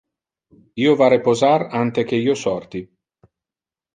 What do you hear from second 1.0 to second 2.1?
va reposar ante